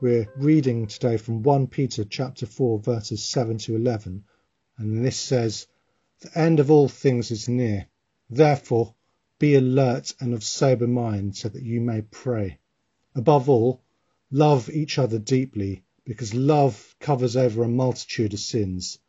We're 0.00 0.32
reading 0.36 0.86
today 0.86 1.16
from 1.16 1.42
1 1.42 1.66
Peter 1.66 2.04
chapter 2.04 2.46
4 2.46 2.78
verses 2.78 3.24
7 3.24 3.58
to 3.58 3.74
11 3.74 4.22
and 4.76 5.04
this 5.04 5.16
says 5.16 5.66
the 6.20 6.38
end 6.38 6.60
of 6.60 6.70
all 6.70 6.86
things 6.86 7.32
is 7.32 7.48
near. 7.48 7.88
Therefore 8.30 8.94
be 9.40 9.56
alert 9.56 10.14
and 10.20 10.34
of 10.34 10.44
sober 10.44 10.86
mind 10.86 11.36
so 11.36 11.48
that 11.48 11.64
you 11.64 11.80
may 11.80 12.02
pray. 12.02 12.60
Above 13.16 13.48
all 13.48 13.82
love 14.30 14.70
each 14.70 14.98
other 14.98 15.18
deeply 15.18 15.82
because 16.04 16.32
love 16.32 16.94
covers 17.00 17.36
over 17.36 17.64
a 17.64 17.68
multitude 17.68 18.34
of 18.34 18.38
sins. 18.38 19.00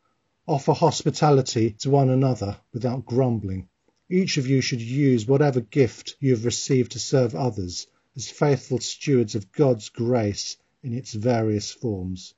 Offer 0.48 0.72
hospitality 0.72 1.70
to 1.70 1.90
one 1.90 2.10
another 2.10 2.56
without 2.72 3.06
grumbling. 3.06 3.68
Each 4.08 4.38
of 4.38 4.48
you 4.48 4.60
should 4.60 4.82
use 4.82 5.24
whatever 5.24 5.60
gift 5.60 6.16
you 6.18 6.32
have 6.32 6.44
received 6.44 6.90
to 6.92 6.98
serve 6.98 7.36
others 7.36 7.86
as 8.16 8.28
faithful 8.28 8.80
stewards 8.80 9.36
of 9.36 9.52
God's 9.52 9.88
grace 9.88 10.56
in 10.82 10.92
its 10.92 11.12
various 11.12 11.70
forms. 11.70 12.34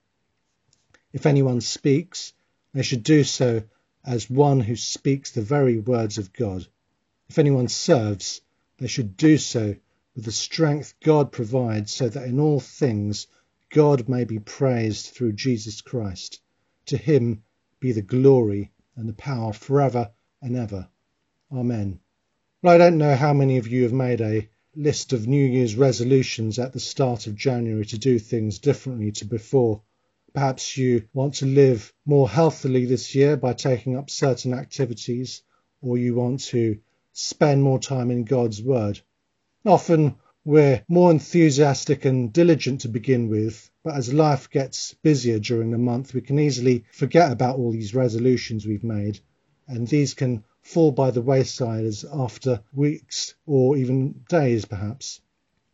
If 1.13 1.27
anyone 1.27 1.61
speaks, 1.61 2.33
they 2.73 2.83
should 2.83 3.03
do 3.03 3.25
so 3.25 3.63
as 4.05 4.31
one 4.31 4.61
who 4.61 4.77
speaks 4.77 5.31
the 5.31 5.43
very 5.43 5.79
words 5.79 6.19
of 6.19 6.33
God. 6.33 6.67
If 7.29 7.39
anyone 7.39 7.69
serves, 7.69 8.41
they 8.79 8.87
should 8.89 9.17
do 9.17 9.39
so 9.39 9.77
with 10.15 10.25
the 10.25 10.33
strength 10.33 10.95
God 11.01 11.33
provides, 11.33 11.93
so 11.93 12.09
that 12.09 12.27
in 12.27 12.41
all 12.41 12.61
things 12.61 13.27
God 13.71 14.09
may 14.09 14.25
be 14.25 14.39
praised 14.39 15.07
through 15.07 15.33
Jesus 15.33 15.81
Christ. 15.81 16.41
To 16.87 16.97
him 16.97 17.43
be 17.81 17.93
the 17.93 18.03
glory 18.03 18.73
and 18.97 19.09
the 19.09 19.15
power 19.15 19.53
forever 19.53 20.11
and 20.43 20.57
ever. 20.57 20.89
Amen. 21.51 22.01
Well, 22.63 22.75
I 22.75 22.79
don't 22.79 22.99
know 22.99 23.17
how 23.17 23.33
many 23.33 23.59
of 23.59 23.69
you 23.69 23.85
have 23.85 23.93
made 23.93 24.21
a 24.21 24.49
list 24.75 25.13
of 25.13 25.27
New 25.27 25.45
Year's 25.45 25.75
resolutions 25.75 26.59
at 26.59 26.73
the 26.73 26.81
start 26.81 27.27
of 27.27 27.37
January 27.37 27.85
to 27.87 27.99
do 27.99 28.19
things 28.19 28.59
differently 28.59 29.13
to 29.13 29.27
before. 29.27 29.83
Perhaps 30.33 30.79
you 30.79 31.09
want 31.13 31.35
to 31.35 31.47
live 31.47 31.93
more 32.07 32.29
healthily 32.29 32.87
this 32.87 33.15
year 33.15 33.37
by 33.37 33.53
taking 33.53 33.97
up 33.97 34.09
certain 34.09 34.55
activities, 34.55 35.43
or 35.83 35.99
you 35.99 36.15
want 36.15 36.41
to 36.41 36.79
spend 37.13 37.63
more 37.63 37.79
time 37.79 38.11
in 38.11 38.25
God's 38.25 38.63
Word. 38.63 38.99
Often 39.67 40.17
we're 40.45 40.83
more 40.89 41.11
enthusiastic 41.11 42.07
and 42.07 42.33
diligent 42.33 42.81
to 42.81 42.89
begin 42.89 43.29
with, 43.29 43.71
but 43.85 43.95
as 43.95 44.13
life 44.13 44.49
gets 44.49 44.95
busier 44.95 45.39
during 45.39 45.71
the 45.71 45.79
month, 45.79 46.15
we 46.15 46.23
can 46.23 46.39
easily 46.39 46.85
forget 46.93 47.31
about 47.31 47.59
all 47.59 47.73
these 47.73 47.95
resolutions 47.95 48.67
we've 48.67 48.83
made, 48.83 49.21
and 49.69 49.87
these 49.87 50.15
can 50.15 50.45
fall 50.63 50.93
by 50.93 51.11
the 51.11 51.21
wayside 51.21 51.85
as 51.85 52.05
after 52.05 52.63
weeks 52.73 53.35
or 53.47 53.77
even 53.77 54.25
days 54.29 54.65
perhaps. 54.65 55.21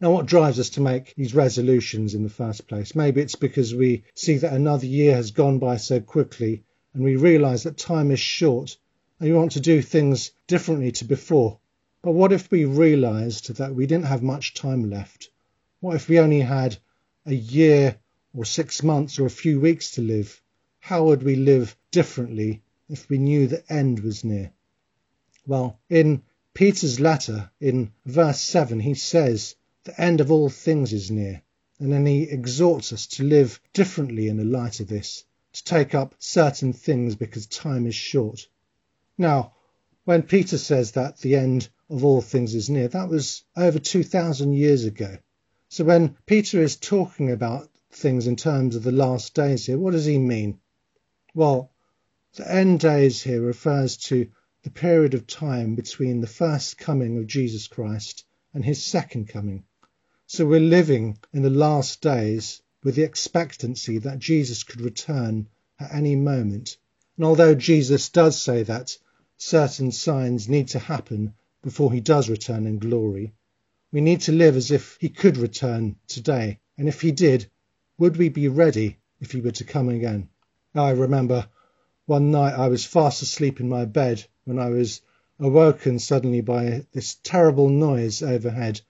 Now, 0.00 0.12
what 0.12 0.27
drives 0.27 0.58
us 0.58 0.70
to 0.70 0.80
make 0.80 1.14
these 1.14 1.34
resolutions 1.34 2.14
in 2.14 2.22
the 2.22 2.28
first 2.28 2.67
place? 2.67 2.95
Maybe 2.95 3.20
it's 3.20 3.34
because 3.34 3.75
we 3.75 4.05
see 4.14 4.39
that 4.39 4.53
another 4.53 4.86
year 4.86 5.14
has 5.14 5.33
gone 5.33 5.58
by 5.58 5.77
so 5.77 6.00
quickly 6.00 6.64
and 6.95 7.05
we 7.05 7.17
realize 7.17 7.64
that 7.64 7.77
time 7.77 8.11
is 8.11 8.20
short 8.20 8.77
and 9.18 9.29
we 9.29 9.36
want 9.36 9.52
to 9.52 9.61
do 9.61 9.83
things 9.83 10.30
differently 10.46 10.92
to 10.92 11.05
before. 11.05 11.58
But 12.01 12.12
what 12.12 12.33
if 12.33 12.51
we 12.51 12.64
realized 12.64 13.57
that 13.57 13.74
we 13.74 13.86
didn't 13.86 14.07
have 14.07 14.23
much 14.23 14.55
time 14.55 14.89
left? 14.89 15.30
What 15.80 15.96
if 15.96 16.08
we 16.08 16.18
only 16.18 16.41
had 16.41 16.79
a 17.27 17.35
year 17.35 17.98
or 18.33 18.45
six 18.45 18.83
months 18.83 19.18
or 19.18 19.27
a 19.27 19.30
few 19.30 19.61
weeks 19.61 19.92
to 19.92 20.01
live? 20.01 20.41
How 20.80 21.05
would 21.05 21.23
we 21.23 21.36
live 21.36 21.77
differently 21.91 22.62
if 22.89 23.11
we 23.11 23.18
knew 23.18 23.46
the 23.46 23.70
end 23.70 24.01
was 24.01 24.24
near? 24.24 24.52
Well, 25.48 25.81
in 25.89 26.25
Peter's 26.53 27.01
letter, 27.01 27.51
in 27.59 27.91
verse 28.05 28.39
7, 28.39 28.81
he 28.81 28.92
says, 28.92 29.55
The 29.85 29.98
end 29.98 30.20
of 30.20 30.31
all 30.31 30.51
things 30.51 30.92
is 30.92 31.11
near. 31.11 31.42
And 31.79 31.91
then 31.91 32.05
he 32.05 32.25
exhorts 32.25 32.92
us 32.92 33.07
to 33.07 33.25
live 33.25 33.59
differently 33.73 34.29
in 34.29 34.36
the 34.36 34.45
light 34.45 34.81
of 34.81 34.89
this, 34.89 35.25
to 35.55 35.64
take 35.64 35.95
up 35.95 36.14
certain 36.19 36.75
things 36.75 37.17
because 37.17 37.47
time 37.47 37.86
is 37.86 37.95
short. 37.95 38.47
Now, 39.17 39.55
when 40.05 40.23
Peter 40.23 40.59
says 40.59 40.92
that 40.92 41.17
the 41.20 41.36
end 41.36 41.70
of 41.89 42.05
all 42.05 42.20
things 42.20 42.55
is 42.55 42.69
near, 42.69 42.89
that 42.89 43.09
was 43.09 43.42
over 43.57 43.79
2,000 43.79 44.53
years 44.53 44.85
ago. 44.85 45.17
So 45.70 45.83
when 45.83 46.15
Peter 46.27 46.61
is 46.61 46.77
talking 46.77 47.30
about 47.30 47.70
things 47.91 48.27
in 48.27 48.36
terms 48.36 48.77
of 48.77 48.83
the 48.83 48.92
last 48.92 49.33
days 49.33 49.65
here, 49.65 49.79
what 49.79 49.92
does 49.92 50.05
he 50.05 50.19
mean? 50.19 50.61
Well, 51.35 51.73
the 52.35 52.53
end 52.53 52.80
days 52.80 53.23
here 53.23 53.41
refers 53.41 53.97
to 54.09 54.29
the 54.68 54.80
period 54.80 55.14
of 55.14 55.27
time 55.27 55.74
between 55.74 56.20
the 56.20 56.27
first 56.27 56.77
coming 56.77 57.17
of 57.17 57.27
Jesus 57.27 57.67
Christ 57.68 58.27
and 58.52 58.62
his 58.62 58.84
second 58.84 59.27
coming. 59.27 59.64
So 60.27 60.45
we're 60.45 60.61
living 60.61 61.17
in 61.33 61.40
the 61.40 61.48
last 61.48 62.02
days 62.02 62.61
with 62.84 62.95
the 62.95 63.02
expectancy 63.02 63.96
that 63.96 64.18
Jesus 64.18 64.64
could 64.64 64.83
return 64.83 65.48
at 65.80 65.95
any 65.95 66.17
moment. 66.17 66.77
And 67.17 67.24
although 67.24 67.55
Jesus 67.55 68.11
does 68.11 68.39
say 68.39 68.62
that 68.64 68.98
certain 69.39 69.90
signs 69.90 70.51
need 70.51 70.68
to 70.68 70.79
happen 70.79 71.33
before 71.62 71.90
he 71.90 72.00
does 72.00 72.29
return 72.29 72.67
in 72.67 72.79
glory, 72.79 73.33
we 73.90 74.02
need 74.02 74.20
to 74.20 74.33
live 74.33 74.55
as 74.55 74.70
if 74.70 74.98
he 75.00 75.08
could 75.08 75.39
return 75.39 75.96
today. 76.08 76.61
And 76.77 76.89
if 76.89 77.00
he 77.00 77.11
did, 77.11 77.50
would 77.96 78.18
we 78.18 78.29
be 78.29 78.48
ready 78.48 78.98
if 79.18 79.33
he 79.33 79.40
were 79.40 79.52
to 79.52 79.64
come 79.64 79.89
again? 79.89 80.29
I 80.74 80.90
remember 80.90 81.48
one 82.05 82.30
night 82.30 82.52
I 82.52 82.68
was 82.68 82.85
fast 82.85 83.23
asleep 83.23 83.61
in 83.61 83.68
my 83.70 83.86
bed 83.86 84.27
when 84.48 84.59
I 84.59 84.70
was 84.70 85.03
awoken 85.39 85.98
suddenly 85.98 86.41
by 86.41 86.86
this 86.92 87.17
terrible 87.23 87.69
noise 87.69 88.23
overhead. 88.23 88.81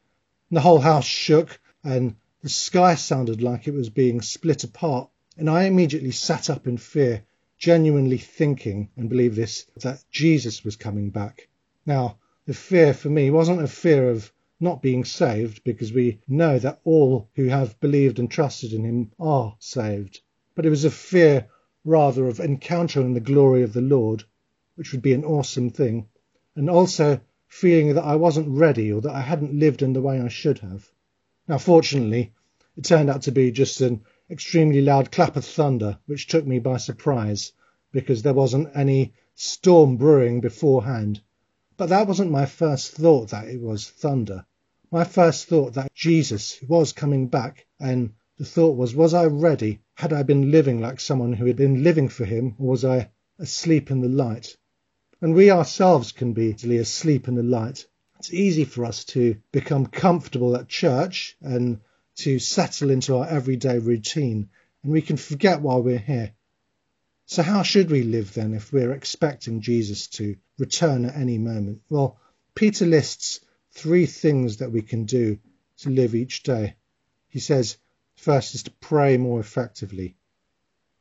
The 0.52 0.60
whole 0.60 0.78
house 0.78 1.04
shook 1.04 1.60
and 1.82 2.14
the 2.42 2.48
sky 2.48 2.94
sounded 2.94 3.42
like 3.42 3.66
it 3.66 3.74
was 3.74 3.90
being 3.90 4.22
split 4.22 4.62
apart. 4.62 5.10
And 5.36 5.50
I 5.50 5.64
immediately 5.64 6.12
sat 6.12 6.48
up 6.48 6.68
in 6.68 6.76
fear, 6.76 7.24
genuinely 7.58 8.18
thinking, 8.18 8.88
and 8.96 9.08
believe 9.08 9.34
this, 9.34 9.66
that 9.78 10.04
Jesus 10.12 10.64
was 10.64 10.76
coming 10.76 11.10
back. 11.10 11.48
Now, 11.84 12.18
the 12.46 12.54
fear 12.54 12.94
for 12.94 13.10
me 13.10 13.30
wasn't 13.30 13.62
a 13.62 13.66
fear 13.66 14.08
of 14.08 14.32
not 14.60 14.80
being 14.80 15.04
saved, 15.04 15.64
because 15.64 15.92
we 15.92 16.20
know 16.28 16.58
that 16.60 16.80
all 16.84 17.28
who 17.34 17.46
have 17.46 17.80
believed 17.80 18.20
and 18.20 18.30
trusted 18.30 18.72
in 18.72 18.84
him 18.84 19.10
are 19.18 19.56
saved. 19.58 20.20
But 20.54 20.66
it 20.66 20.70
was 20.70 20.84
a 20.84 20.90
fear 20.90 21.48
rather 21.84 22.28
of 22.28 22.38
encountering 22.38 23.14
the 23.14 23.20
glory 23.20 23.62
of 23.62 23.72
the 23.72 23.80
Lord, 23.80 24.24
which 24.78 24.92
would 24.92 25.02
be 25.02 25.12
an 25.12 25.24
awesome 25.24 25.70
thing, 25.70 26.06
and 26.54 26.70
also 26.70 27.20
feeling 27.48 27.94
that 27.94 28.04
I 28.04 28.14
wasn't 28.14 28.56
ready 28.56 28.92
or 28.92 29.00
that 29.00 29.12
I 29.12 29.22
hadn't 29.22 29.58
lived 29.58 29.82
in 29.82 29.92
the 29.92 30.00
way 30.00 30.20
I 30.20 30.28
should 30.28 30.60
have. 30.60 30.88
Now, 31.48 31.58
fortunately, 31.58 32.32
it 32.76 32.84
turned 32.84 33.10
out 33.10 33.22
to 33.22 33.32
be 33.32 33.50
just 33.50 33.80
an 33.80 34.02
extremely 34.30 34.80
loud 34.80 35.10
clap 35.10 35.34
of 35.34 35.44
thunder, 35.44 35.98
which 36.06 36.28
took 36.28 36.46
me 36.46 36.60
by 36.60 36.76
surprise 36.76 37.50
because 37.90 38.22
there 38.22 38.34
wasn't 38.34 38.70
any 38.76 39.14
storm 39.34 39.96
brewing 39.96 40.40
beforehand. 40.40 41.20
But 41.76 41.88
that 41.88 42.06
wasn't 42.06 42.30
my 42.30 42.46
first 42.46 42.92
thought 42.92 43.30
that 43.30 43.48
it 43.48 43.60
was 43.60 43.90
thunder. 43.90 44.46
My 44.92 45.02
first 45.02 45.46
thought 45.46 45.74
that 45.74 45.92
Jesus 45.92 46.62
was 46.68 46.92
coming 46.92 47.26
back 47.26 47.66
and 47.80 48.12
the 48.36 48.44
thought 48.44 48.76
was, 48.76 48.94
was 48.94 49.12
I 49.12 49.24
ready? 49.24 49.80
Had 49.94 50.12
I 50.12 50.22
been 50.22 50.52
living 50.52 50.80
like 50.80 51.00
someone 51.00 51.32
who 51.32 51.46
had 51.46 51.56
been 51.56 51.82
living 51.82 52.08
for 52.08 52.24
him, 52.24 52.54
or 52.60 52.68
was 52.68 52.84
I 52.84 53.10
asleep 53.40 53.90
in 53.90 54.02
the 54.02 54.08
light? 54.08 54.56
And 55.20 55.34
we 55.34 55.50
ourselves 55.50 56.12
can 56.12 56.32
be 56.32 56.46
easily 56.46 56.76
asleep 56.76 57.26
in 57.26 57.34
the 57.34 57.42
light. 57.42 57.86
It's 58.18 58.32
easy 58.32 58.64
for 58.64 58.84
us 58.84 59.04
to 59.06 59.36
become 59.52 59.86
comfortable 59.86 60.56
at 60.56 60.68
church 60.68 61.36
and 61.40 61.80
to 62.16 62.38
settle 62.38 62.90
into 62.90 63.16
our 63.16 63.26
everyday 63.28 63.78
routine, 63.78 64.50
and 64.82 64.92
we 64.92 65.02
can 65.02 65.16
forget 65.16 65.60
why 65.60 65.76
we're 65.76 65.98
here. 65.98 66.34
So, 67.26 67.42
how 67.42 67.62
should 67.62 67.90
we 67.90 68.02
live 68.02 68.34
then 68.34 68.54
if 68.54 68.72
we're 68.72 68.92
expecting 68.92 69.60
Jesus 69.60 70.06
to 70.18 70.36
return 70.58 71.04
at 71.04 71.14
any 71.14 71.38
moment? 71.38 71.82
Well, 71.88 72.18
Peter 72.54 72.86
lists 72.86 73.40
three 73.72 74.06
things 74.06 74.56
that 74.56 74.72
we 74.72 74.82
can 74.82 75.04
do 75.04 75.38
to 75.78 75.90
live 75.90 76.14
each 76.14 76.42
day. 76.42 76.74
He 77.28 77.38
says, 77.38 77.76
First 78.16 78.56
is 78.56 78.64
to 78.64 78.70
pray 78.72 79.16
more 79.16 79.38
effectively. 79.38 80.16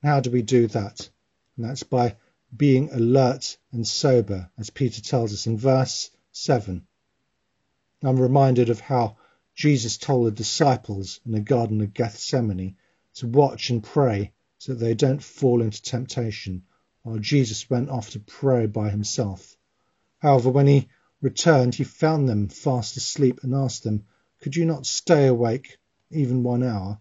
How 0.03 0.19
do 0.19 0.29
we 0.29 0.43
do 0.43 0.67
that? 0.67 1.09
And 1.55 1.65
that's 1.65 1.83
by 1.83 2.15
being 2.55 2.89
alert 2.91 3.57
and 3.71 3.87
sober, 3.87 4.49
as 4.57 4.69
Peter 4.69 5.01
tells 5.01 5.33
us 5.33 5.47
in 5.47 5.57
verse 5.57 6.09
7. 6.31 6.85
I'm 8.03 8.19
reminded 8.19 8.69
of 8.69 8.79
how 8.79 9.17
Jesus 9.55 9.97
told 9.97 10.27
the 10.27 10.31
disciples 10.31 11.19
in 11.25 11.31
the 11.31 11.39
Garden 11.39 11.81
of 11.81 11.93
Gethsemane 11.93 12.77
to 13.15 13.27
watch 13.27 13.69
and 13.69 13.83
pray 13.83 14.31
so 14.59 14.73
that 14.73 14.79
they 14.79 14.93
don't 14.93 15.23
fall 15.23 15.61
into 15.61 15.81
temptation, 15.81 16.63
while 17.01 17.17
Jesus 17.17 17.69
went 17.69 17.89
off 17.89 18.11
to 18.11 18.19
pray 18.19 18.65
by 18.67 18.89
himself. 18.89 19.57
However, 20.19 20.49
when 20.49 20.67
he 20.67 20.87
returned, 21.21 21.75
he 21.75 21.83
found 21.83 22.29
them 22.29 22.47
fast 22.47 22.97
asleep 22.97 23.39
and 23.43 23.53
asked 23.53 23.83
them, 23.83 24.05
Could 24.41 24.55
you 24.55 24.65
not 24.65 24.85
stay 24.85 25.27
awake 25.27 25.77
even 26.11 26.43
one 26.43 26.63
hour? 26.63 26.99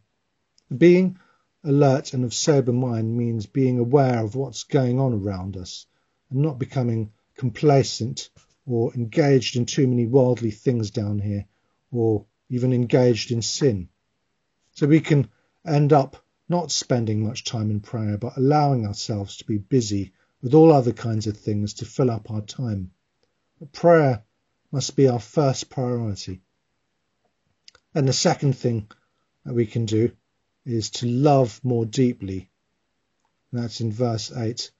Being 0.76 1.19
alert 1.66 2.14
and 2.14 2.24
of 2.24 2.32
sober 2.32 2.72
mind 2.72 3.16
means 3.16 3.46
being 3.46 3.78
aware 3.78 4.20
of 4.24 4.36
what's 4.36 4.64
going 4.64 5.00
on 5.00 5.12
around 5.12 5.56
us 5.56 5.86
and 6.30 6.40
not 6.40 6.58
becoming 6.58 7.12
complacent 7.36 8.30
or 8.66 8.94
engaged 8.94 9.56
in 9.56 9.66
too 9.66 9.86
many 9.86 10.06
worldly 10.06 10.50
things 10.50 10.90
down 10.90 11.18
here 11.18 11.46
or 11.90 12.24
even 12.48 12.72
engaged 12.72 13.30
in 13.32 13.42
sin. 13.42 13.88
So 14.72 14.86
we 14.86 15.00
can 15.00 15.28
end 15.66 15.92
up 15.92 16.24
not 16.48 16.70
spending 16.70 17.24
much 17.24 17.44
time 17.44 17.70
in 17.70 17.80
prayer, 17.80 18.16
but 18.16 18.36
allowing 18.36 18.86
ourselves 18.86 19.38
to 19.38 19.44
be 19.44 19.58
busy 19.58 20.12
with 20.42 20.54
all 20.54 20.72
other 20.72 20.92
kinds 20.92 21.26
of 21.26 21.36
things 21.36 21.74
to 21.74 21.84
fill 21.84 22.10
up 22.10 22.30
our 22.30 22.42
time. 22.42 22.92
But 23.58 23.72
prayer 23.72 24.22
must 24.70 24.94
be 24.94 25.08
our 25.08 25.18
first 25.18 25.68
priority. 25.68 26.42
And 27.94 28.06
the 28.06 28.12
second 28.12 28.56
thing 28.56 28.88
that 29.44 29.54
we 29.54 29.66
can 29.66 29.86
do 29.86 30.12
is 30.66 30.90
to 30.90 31.06
love 31.06 31.60
more 31.62 31.86
deeply. 31.86 32.50
And 33.50 33.62
that's 33.62 33.80
in 33.80 33.92
verse 33.92 34.32
8. 34.32 34.70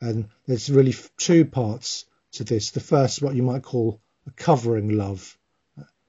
And 0.00 0.28
there's 0.46 0.68
really 0.68 0.94
two 1.16 1.44
parts 1.44 2.04
to 2.32 2.44
this. 2.44 2.72
The 2.72 2.80
first, 2.80 3.22
what 3.22 3.34
you 3.34 3.42
might 3.42 3.62
call 3.62 4.00
a 4.26 4.30
covering 4.32 4.96
love, 4.96 5.38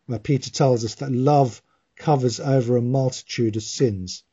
where 0.08 0.20
Peter 0.20 0.50
tells 0.50 0.84
us 0.84 0.96
that 0.96 1.12
love 1.12 1.62
covers 1.96 2.40
over 2.40 2.76
a 2.76 2.82
multitude 2.82 3.56
of 3.56 3.64
sins. 3.64 4.24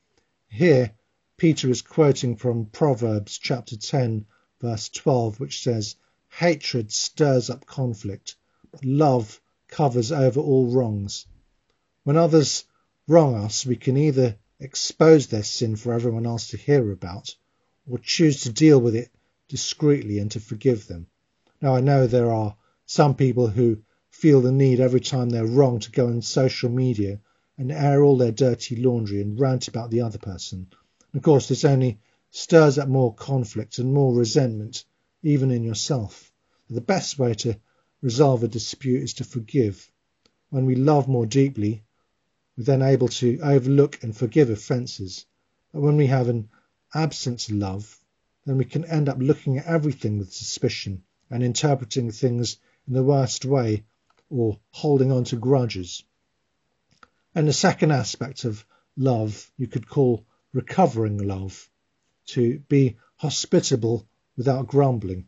Here, 0.48 0.92
Peter 1.36 1.68
is 1.70 1.82
quoting 1.82 2.36
from 2.36 2.66
Proverbs 2.66 3.38
chapter 3.38 3.76
10, 3.76 4.26
verse 4.60 4.88
12, 4.88 5.40
which 5.40 5.62
says, 5.62 5.96
Hatred 6.28 6.90
stirs 6.92 7.50
up 7.50 7.66
conflict, 7.66 8.36
but 8.70 8.84
love 8.84 9.40
covers 9.68 10.10
over 10.10 10.40
all 10.40 10.66
wrongs. 10.68 11.26
When 12.04 12.16
others 12.16 12.64
wrong 13.06 13.34
us, 13.34 13.66
we 13.66 13.76
can 13.76 13.96
either 13.96 14.36
expose 14.60 15.26
their 15.26 15.42
sin 15.42 15.76
for 15.76 15.92
everyone 15.92 16.26
else 16.26 16.48
to 16.48 16.56
hear 16.56 16.90
about, 16.92 17.34
or 17.90 17.98
choose 17.98 18.42
to 18.42 18.52
deal 18.52 18.80
with 18.80 18.94
it 18.94 19.10
discreetly 19.48 20.18
and 20.18 20.30
to 20.30 20.40
forgive 20.40 20.86
them. 20.86 21.06
Now, 21.60 21.76
I 21.76 21.80
know 21.80 22.06
there 22.06 22.32
are 22.32 22.56
some 22.86 23.14
people 23.14 23.48
who 23.48 23.82
feel 24.10 24.40
the 24.40 24.52
need 24.52 24.80
every 24.80 25.00
time 25.00 25.28
they're 25.28 25.46
wrong 25.46 25.80
to 25.80 25.90
go 25.90 26.06
on 26.06 26.22
social 26.22 26.70
media 26.70 27.20
and 27.58 27.72
air 27.72 28.02
all 28.02 28.16
their 28.16 28.32
dirty 28.32 28.76
laundry 28.76 29.20
and 29.20 29.38
rant 29.38 29.68
about 29.68 29.90
the 29.90 30.00
other 30.00 30.18
person. 30.18 30.68
And 31.12 31.18
of 31.18 31.22
course, 31.22 31.48
this 31.48 31.64
only 31.64 32.00
stirs 32.30 32.78
up 32.78 32.88
more 32.88 33.14
conflict 33.14 33.78
and 33.78 33.92
more 33.92 34.14
resentment, 34.14 34.84
even 35.22 35.50
in 35.50 35.62
yourself. 35.62 36.32
The 36.70 36.80
best 36.80 37.18
way 37.18 37.34
to 37.34 37.58
resolve 38.02 38.42
a 38.42 38.48
dispute 38.48 39.02
is 39.02 39.14
to 39.14 39.24
forgive. 39.24 39.90
When 40.50 40.66
we 40.66 40.74
love 40.74 41.08
more 41.08 41.26
deeply, 41.26 41.84
we're 42.56 42.64
then 42.64 42.82
able 42.82 43.08
to 43.08 43.38
overlook 43.40 44.02
and 44.02 44.16
forgive 44.16 44.50
offences. 44.50 45.26
But 45.72 45.82
when 45.82 45.96
we 45.96 46.06
have 46.06 46.28
an 46.28 46.48
absence 46.94 47.48
of 47.48 47.56
love, 47.56 47.98
then 48.46 48.58
we 48.58 48.64
can 48.64 48.84
end 48.84 49.08
up 49.08 49.18
looking 49.18 49.58
at 49.58 49.66
everything 49.66 50.18
with 50.18 50.32
suspicion 50.32 51.02
and 51.30 51.42
interpreting 51.42 52.10
things 52.10 52.58
in 52.86 52.94
the 52.94 53.02
worst 53.02 53.44
way 53.44 53.84
or 54.30 54.58
holding 54.70 55.10
on 55.10 55.24
to 55.24 55.36
grudges. 55.36 56.04
And 57.34 57.48
the 57.48 57.52
second 57.52 57.90
aspect 57.90 58.44
of 58.44 58.64
love 58.96 59.50
you 59.56 59.66
could 59.66 59.88
call 59.88 60.24
recovering 60.52 61.18
love, 61.18 61.68
to 62.26 62.60
be 62.68 62.96
hospitable 63.16 64.06
without 64.36 64.68
grumbling. 64.68 65.26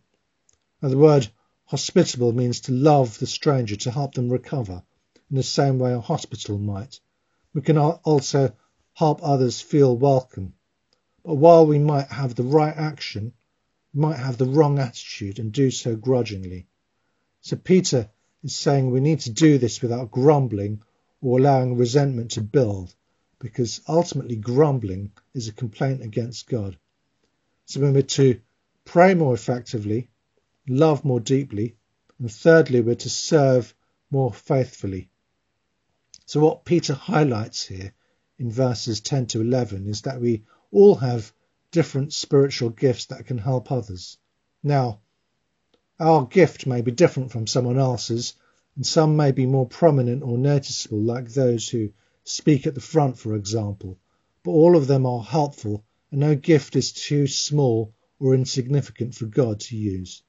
Now, 0.81 0.89
the 0.89 0.99
word 0.99 1.29
hospitable 1.65 2.33
means 2.33 2.61
to 2.63 2.73
love 2.73 3.19
the 3.19 3.27
stranger, 3.27 3.77
to 3.77 3.91
help 3.91 4.15
them 4.15 4.31
recover, 4.31 4.83
in 5.31 5.37
the 5.37 5.43
same 5.43 5.79
way 5.81 5.93
a 5.93 6.01
hospital 6.01 6.59
might. 6.59 7.01
We 7.57 7.63
can 7.63 7.79
also 7.79 8.55
help 8.93 9.21
others 9.23 9.63
feel 9.63 9.97
welcome. 9.97 10.53
But 11.25 11.37
while 11.37 11.65
we 11.65 11.79
might 11.79 12.09
have 12.09 12.35
the 12.35 12.43
right 12.43 12.77
action, 12.77 13.33
we 13.95 14.03
might 14.03 14.19
have 14.19 14.37
the 14.37 14.45
wrong 14.45 14.79
attitude 14.79 15.39
and 15.39 15.51
do 15.51 15.71
so 15.71 15.97
grudgingly. 15.97 16.67
So 17.41 17.57
Peter 17.57 18.11
is 18.43 18.55
saying 18.55 18.91
we 18.91 19.01
need 19.01 19.21
to 19.21 19.31
do 19.31 19.57
this 19.57 19.81
without 19.81 20.11
grumbling 20.11 20.83
or 21.23 21.39
allowing 21.39 21.79
resentment 21.79 22.33
to 22.33 22.43
build, 22.43 22.95
because 23.39 23.81
ultimately 23.89 24.37
grumbling 24.37 25.13
is 25.33 25.49
a 25.49 25.53
complaint 25.55 26.03
against 26.03 26.51
God. 26.51 26.77
So 27.65 27.81
we're 27.81 28.03
to 28.03 28.39
pray 28.85 29.15
more 29.15 29.33
effectively, 29.33 30.11
love 30.69 31.07
more 31.07 31.21
deeply, 31.21 31.77
and 32.19 32.31
thirdly, 32.31 32.83
we're 32.83 32.97
to 32.97 33.09
serve 33.09 33.75
more 34.11 34.31
faithfully. 34.31 35.09
So 36.27 36.41
what 36.41 36.65
Peter 36.65 36.93
highlights 36.93 37.65
here 37.65 37.93
in 38.37 38.51
verses 38.51 39.01
10 39.01 39.27
to 39.27 39.41
11 39.41 39.87
is 39.87 40.03
that 40.03 40.21
we 40.21 40.43
all 40.73 40.97
have 40.97 41.33
different 41.71 42.13
spiritual 42.13 42.71
gifts 42.71 43.07
that 43.07 43.27
can 43.27 43.39
help 43.39 43.71
others. 43.71 44.19
Now, 44.61 45.01
our 46.01 46.27
gift 46.27 46.67
may 46.67 46.81
be 46.81 46.91
different 46.91 47.31
from 47.31 47.47
someone 47.47 47.79
else's, 47.79 48.35
and 48.75 48.85
some 48.85 49.17
may 49.17 49.31
be 49.31 49.47
more 49.47 49.67
prominent 49.67 50.25
or 50.25 50.37
noticeable, 50.37 51.01
like 51.01 51.29
those 51.29 51.69
who 51.69 51.93
speak 52.25 52.67
at 52.67 52.75
the 52.75 52.81
front, 52.81 53.17
for 53.17 53.37
example, 53.37 53.97
but 54.43 54.51
all 54.51 54.77
of 54.77 54.89
them 54.89 55.07
are 55.07 55.23
helpful, 55.23 55.85
and 56.11 56.21
no 56.21 56.35
gift 56.35 56.75
is 56.75 56.93
too 56.93 57.29
small 57.29 57.95
or 58.19 58.35
insignificant 58.35 59.15
for 59.15 59.27
God 59.27 59.61
to 59.61 59.77
use. 59.77 60.25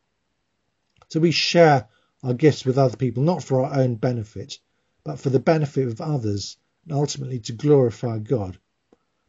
So 1.10 1.20
we 1.20 1.32
share 1.32 1.88
our 2.22 2.36
gifts 2.36 2.66
with 2.66 2.78
other 2.78 2.98
people, 2.98 3.24
not 3.24 3.44
for 3.44 3.64
our 3.64 3.80
own 3.80 3.96
benefit, 3.96 4.60
but 5.08 5.20
for 5.20 5.30
the 5.30 5.40
benefit 5.40 5.88
of 5.88 6.02
others, 6.02 6.58
and 6.84 6.92
ultimately 6.92 7.40
to 7.40 7.54
glorify 7.54 8.20
God. 8.20 8.60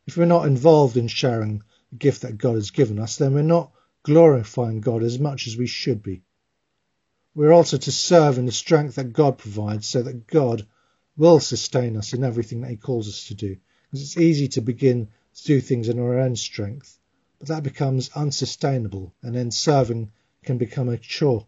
If 0.09 0.17
we're 0.17 0.25
not 0.25 0.49
involved 0.49 0.97
in 0.97 1.07
sharing 1.07 1.63
the 1.91 1.97
gift 1.99 2.23
that 2.23 2.37
God 2.37 2.57
has 2.57 2.73
given 2.73 2.99
us, 2.99 3.15
then 3.15 3.33
we're 3.33 3.43
not 3.43 3.71
glorifying 4.03 4.81
God 4.81 5.05
as 5.05 5.21
much 5.21 5.47
as 5.47 5.57
we 5.57 5.69
should 5.69 6.03
be. 6.03 6.25
We're 7.33 7.53
also 7.53 7.77
to 7.77 7.93
serve 7.93 8.39
in 8.39 8.47
the 8.47 8.51
strength 8.51 8.97
that 8.97 9.13
God 9.13 9.39
provides 9.39 9.87
so 9.87 10.03
that 10.03 10.27
God 10.27 10.67
will 11.17 11.39
sustain 11.39 11.97
us 11.97 12.13
in 12.13 12.25
everything 12.25 12.63
that 12.63 12.71
He 12.71 12.77
calls 12.77 13.07
us 13.07 13.29
to 13.29 13.35
do. 13.35 13.57
Because 13.85 14.03
it's 14.03 14.17
easy 14.17 14.49
to 14.49 14.61
begin 14.61 15.07
to 15.37 15.45
do 15.45 15.61
things 15.61 15.89
in 15.89 16.01
our 16.01 16.19
own 16.19 16.35
strength, 16.35 16.99
but 17.39 17.47
that 17.49 17.63
becomes 17.63 18.11
unsustainable 18.17 19.15
and 19.23 19.33
then 19.33 19.53
serving 19.53 20.11
can 20.43 20.59
become 20.59 20.89
a 20.89 20.99
chore. 20.99 21.47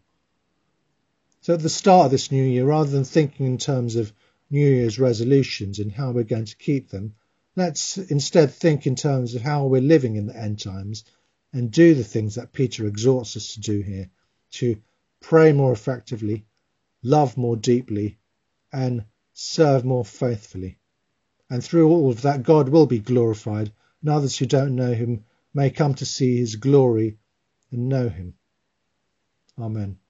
So 1.41 1.55
at 1.55 1.61
the 1.61 1.69
start 1.69 2.05
of 2.05 2.11
this 2.11 2.31
new 2.31 2.43
year, 2.43 2.65
rather 2.65 2.91
than 2.91 3.03
thinking 3.03 3.47
in 3.47 3.57
terms 3.57 3.95
of 3.95 4.13
New 4.51 4.67
Year's 4.67 4.99
resolutions 4.99 5.79
and 5.79 5.91
how 5.91 6.11
we're 6.11 6.23
going 6.23 6.45
to 6.45 6.55
keep 6.55 6.89
them, 6.89 7.15
let's 7.55 7.97
instead 7.97 8.53
think 8.53 8.85
in 8.85 8.95
terms 8.95 9.33
of 9.33 9.41
how 9.41 9.65
we're 9.65 9.81
living 9.81 10.17
in 10.17 10.27
the 10.27 10.37
end 10.37 10.59
times 10.59 11.03
and 11.51 11.71
do 11.71 11.95
the 11.95 12.03
things 12.03 12.35
that 12.35 12.53
Peter 12.53 12.85
exhorts 12.85 13.35
us 13.35 13.53
to 13.53 13.59
do 13.59 13.81
here 13.81 14.11
to 14.51 14.79
pray 15.19 15.51
more 15.51 15.73
effectively, 15.73 16.45
love 17.01 17.35
more 17.37 17.55
deeply, 17.55 18.19
and 18.71 19.05
serve 19.33 19.83
more 19.83 20.05
faithfully. 20.05 20.77
And 21.49 21.63
through 21.63 21.89
all 21.89 22.11
of 22.11 22.21
that, 22.21 22.43
God 22.43 22.69
will 22.69 22.85
be 22.85 22.99
glorified, 22.99 23.71
and 24.01 24.09
others 24.11 24.37
who 24.37 24.45
don't 24.45 24.75
know 24.75 24.93
Him 24.93 25.25
may 25.55 25.71
come 25.71 25.95
to 25.95 26.05
see 26.05 26.37
His 26.37 26.55
glory 26.55 27.17
and 27.71 27.89
know 27.89 28.09
Him. 28.09 28.35
Amen. 29.57 30.00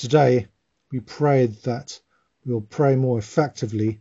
Today, 0.00 0.46
we 0.90 1.00
prayed 1.00 1.56
that 1.64 2.00
we'll 2.46 2.62
pray 2.62 2.96
more 2.96 3.18
effectively, 3.18 4.00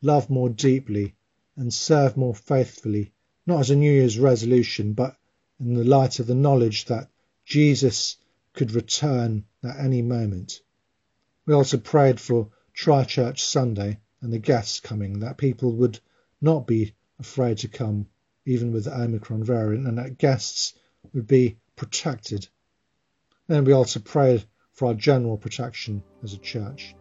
love 0.00 0.30
more 0.30 0.48
deeply, 0.48 1.16
and 1.56 1.74
serve 1.74 2.16
more 2.16 2.36
faithfully, 2.36 3.12
not 3.48 3.58
as 3.58 3.70
a 3.70 3.74
New 3.74 3.90
Year's 3.90 4.16
resolution, 4.16 4.92
but 4.92 5.16
in 5.58 5.74
the 5.74 5.82
light 5.82 6.20
of 6.20 6.28
the 6.28 6.36
knowledge 6.36 6.84
that 6.84 7.10
Jesus 7.44 8.16
could 8.52 8.70
return 8.70 9.44
at 9.64 9.76
any 9.80 10.02
moment. 10.02 10.60
We 11.46 11.54
also 11.54 11.78
prayed 11.78 12.20
for 12.20 12.50
Tri 12.72 13.02
Church 13.02 13.42
Sunday 13.42 13.98
and 14.20 14.32
the 14.32 14.38
guests 14.38 14.78
coming, 14.78 15.18
that 15.18 15.36
people 15.36 15.72
would 15.72 15.98
not 16.40 16.64
be 16.68 16.94
afraid 17.18 17.58
to 17.58 17.68
come, 17.68 18.06
even 18.46 18.70
with 18.70 18.84
the 18.84 18.96
Omicron 18.96 19.42
variant, 19.42 19.88
and 19.88 19.98
that 19.98 20.16
guests 20.16 20.74
would 21.12 21.26
be 21.26 21.58
protected. 21.74 22.46
Then 23.48 23.64
we 23.64 23.72
also 23.72 23.98
prayed 23.98 24.44
for 24.80 24.86
our 24.86 24.94
general 24.94 25.36
protection 25.36 26.02
as 26.24 26.32
a 26.32 26.38
church. 26.38 26.94